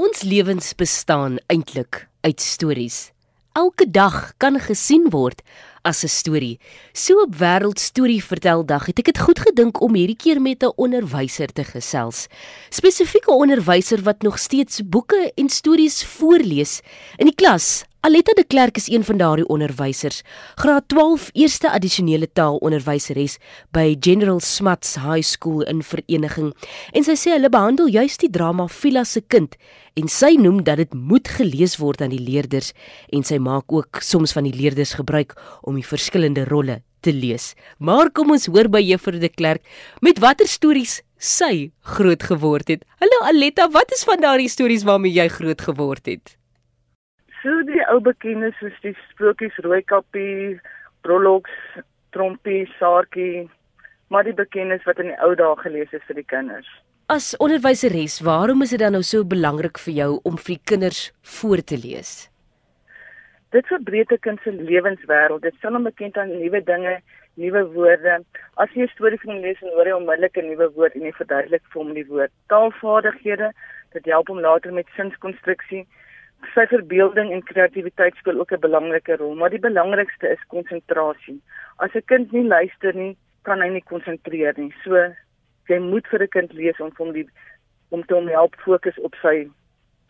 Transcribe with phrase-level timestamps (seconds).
[0.00, 3.10] Ons lewens bestaan eintlik uit stories.
[3.52, 5.42] Elke dag kan gesien word
[5.84, 6.58] as 'n storie.
[6.92, 10.64] So op Wêreld Storie Vertel Dag het ek dit goed gedink om hierdie keer met
[10.64, 12.28] 'n onderwyser te gesels.
[12.70, 16.80] Spesifiek 'n onderwyser wat nog steeds boeke en stories voorlees
[17.18, 20.22] in die klas Aletta de Klerk is een van daardie onderwysers,
[20.54, 23.34] graad 12 eerste addisionele taalonderwyseres
[23.76, 26.54] by General Smuts High School in Vereniging.
[26.96, 29.58] En sy sê hulle behandel juis die drama Vila se kind
[30.00, 32.72] en sy noem dat dit moet gelees word aan die leerders
[33.12, 37.52] en sy maak ook soms van die leerders gebruik om die verskillende rolle te lees.
[37.76, 39.60] Maar kom ons hoor by Juffrou de Klerk
[40.00, 42.88] met watter stories sy groot geword het.
[43.04, 46.39] Hallo Aletta, wat is van daardie stories waarmee jy groot geword het?
[47.40, 50.58] So die ou bekendes soos die sprokies Rooikappie,
[51.00, 51.52] Broloks,
[52.12, 53.46] Trompie, Saartjie,
[54.12, 56.68] maar die bekendes wat in die ou dae gelees is vir die kinders.
[57.08, 61.00] As onderwyseres, waarom is dit dan nou so belangrik vir jou om vir die kinders
[61.38, 62.28] voor te lees?
[63.56, 65.42] Dit verbreek 'n kind se lewenswêreld.
[65.42, 67.00] Dit stel hom bekend aan nuwe dinge,
[67.36, 68.20] nuwe woorde.
[68.56, 71.12] As jy 'n storie van lees en hoor jy onmiddellik 'n nuwe woord en jy
[71.12, 72.32] verduidelik vir hom die woord.
[72.48, 73.52] Taalvaardighede,
[73.92, 75.86] dit help hom later met sinskonstruksie
[76.54, 81.40] sy verbeelding en kreatiwiteit speel ook 'n belangrike rol, maar die belangrikste is konsentrasie.
[81.78, 84.72] As 'n kind nie luister nie, kan hy nie konsentreer nie.
[84.84, 84.96] So
[85.68, 87.26] jy moet vir 'n kind lees om hom die
[87.90, 89.50] om te hom help fokus op sy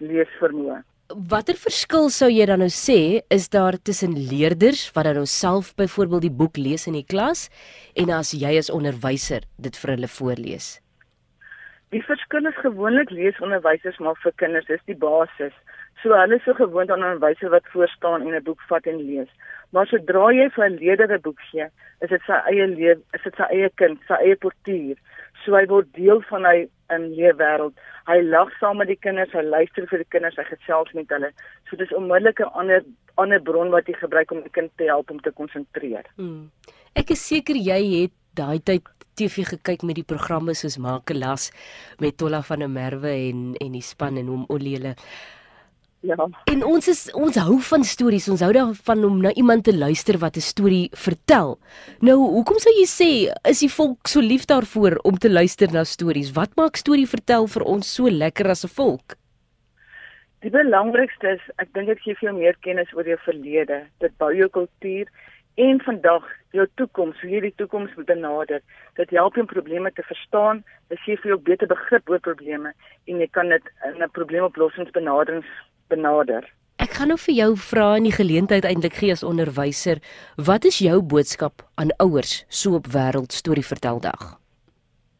[0.00, 0.82] leesvermoë.
[1.10, 5.74] Watter verskil sou jy dan nou sê is daar tussen leerders wat dan nou self
[5.74, 7.48] byvoorbeeld die boek lees in die klas
[7.94, 10.78] en as jy as onderwyser dit vir hulle voorlees?
[11.90, 15.54] Die verskil is gewoonlik leesonderwysers maar vir kinders is die basis.
[16.02, 18.86] So hulle is so gewoond aan 'n wyse wat voor staan en 'n boek vat
[18.86, 19.32] en lees.
[19.72, 21.66] Maar sodra jy vir 'n leerder 'n boek gee,
[22.00, 24.96] is dit sy eie lewe, is dit sy eie kind, sy eie portuier.
[25.44, 27.74] So hy word deel van hy in leefwêreld.
[28.06, 31.32] Hy lag saam met die kinders, hy luister vir die kinders, hy gesels met hulle.
[31.68, 32.82] So dis onmiddellik 'n ander
[33.16, 36.06] ander bron wat jy gebruik om die kind te help om te konsentreer.
[36.16, 36.50] Hmm.
[36.94, 38.86] Ek is seker jy het daai tyd
[39.20, 40.78] TV gekyk met die programme soos
[41.12, 41.50] las
[42.00, 44.94] met Tolla van der Merwe en en die span en hom Oliele.
[46.00, 46.16] Ja.
[46.48, 48.28] En ons is ons hou van stories.
[48.32, 51.58] Ons hou daarvan om na iemand te luister wat 'n storie vertel.
[52.00, 53.10] Nou, hoekom sou jy sê
[53.48, 56.32] is die volk so lief daarvoor om te luister na stories?
[56.32, 59.16] Wat maak storie vertel vir ons so lekker as 'n volk?
[60.40, 63.86] Die belangrikste is ek dink dit gee vir jou meer kennis oor jou verlede.
[64.00, 65.06] Dit bou jou kultuur
[65.54, 68.62] en vandag jou toekoms, hoe jy die toekoms moet benader.
[68.98, 72.72] Dit help jou om probleme te verstaan, dit gee vir jou beter begrip oor probleme
[73.06, 75.46] en jy kan dit in 'n probleemoplossingsbenaderings
[75.88, 76.46] benader.
[76.80, 79.98] Ek gaan nou vir jou vra in die geleentheid eintlik gee as onderwyser,
[80.36, 84.40] wat is jou boodskap aan ouers so op wêreld storie verteldag?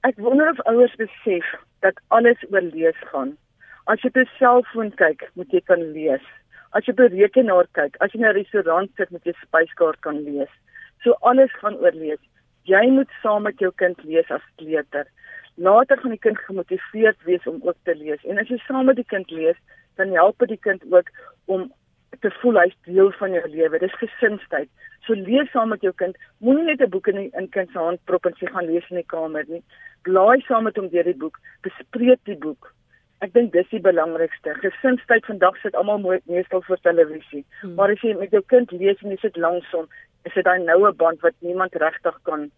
[0.09, 1.45] Ek wonder of ouers besef
[1.85, 3.37] dat alles oor lees gaan.
[3.85, 6.25] As jy op 'n selfoon kyk, moet jy kan lees.
[6.73, 10.19] As jy 'n rekenaar kyk, as jy in 'n restaurant sit, moet jy spyskaart kan
[10.25, 10.53] lees.
[11.03, 12.23] So alles gaan oor lees.
[12.65, 15.07] Jy moet saam met jou kind lees as kleuter.
[15.57, 18.25] Later gaan die kind gemotiveerd wees om ook te lees.
[18.25, 19.57] En as jy saam met die kind lees,
[19.97, 21.11] dan help dit die kind ook
[21.47, 21.73] om
[22.21, 23.79] te voel hy's deel van jou lewe.
[23.79, 24.69] Dis gesinstyd.
[25.07, 26.17] So lees saam met jou kind.
[26.39, 28.91] Moenie net 'n boek in die, in kind se hand prop en sê gaan lees
[28.91, 29.63] in die kamer nie.
[30.03, 31.39] Blaai saam met hom deur die boek.
[31.63, 32.73] Bespreek die boek.
[33.21, 34.55] Ek dink dis die belangrikste.
[34.63, 37.45] Gesinstyd vandag sit almal meestal voor televisie.
[37.61, 37.75] Hmm.
[37.77, 39.89] Maar as jy met jou kind lees en jy sit langs hom,
[40.25, 42.49] is dit daai noue band wat niemand regtig kan.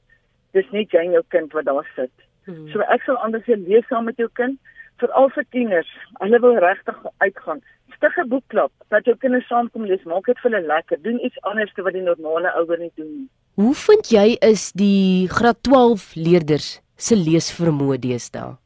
[0.54, 2.12] Dis nie jy en jou kind wat daar sit.
[2.46, 2.68] Hmm.
[2.70, 4.58] So ek sal anders sê lees saam met jou kind
[5.02, 5.90] veral vir tieners.
[6.22, 7.62] Hulle wil regtig uitgaan.
[7.96, 10.04] Stig 'n boekklub dat jou kinders saamkom lees.
[10.04, 11.02] Maak dit vir hulle lekker.
[11.02, 13.28] Doen iets anders wat die normale ouer nie doen nie.
[13.54, 18.61] Hoe vind jy is die graad 12 leerders se leesvermoë deesdae?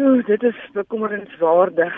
[0.00, 1.96] So, dit is bekommerenswaardig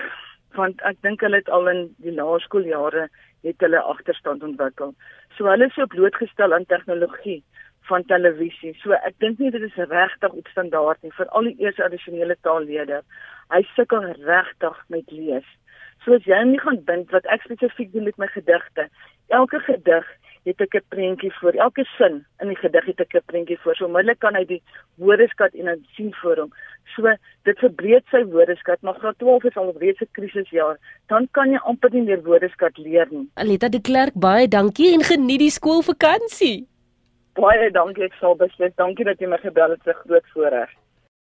[0.59, 3.05] want ek dink hulle het al in die laerskooljare
[3.47, 4.91] het hulle agterstand ontwikkel.
[5.37, 7.39] So hulle is so blootgestel aan tegnologie
[7.87, 8.73] van televisie.
[8.81, 12.35] So ek dink nie dit is regtig op standaard nie vir al die eerste addisionele
[12.49, 13.05] taallede.
[13.55, 15.47] Hy sukkel regtig met lees.
[16.03, 18.89] So as jy nie gaan dink wat ek spesifiek doen met my gedigte.
[19.31, 20.11] Elke gedig
[20.45, 21.55] het ek 'n prentjie voor.
[21.55, 23.75] Elke sin in die gedig het ek 'n prentjie voor.
[23.77, 24.63] So onmiddellik kan hy die
[24.99, 26.53] woordeskat en dan sien voor hom.
[26.95, 27.15] So
[27.49, 30.77] dit verbreek sy woordeskat, maar graad 12 is al reeds 'n krisisjaar.
[31.09, 33.29] Dan kan jy amper nie meer woordeskat leer nie.
[33.35, 36.67] Aleta de Klerk, baie dankie en geniet die skoolvakansie.
[37.35, 38.75] Baie dankie, ek sal beslis.
[38.77, 40.71] Dankie dat jy my gebel het, 'n groot voorreg.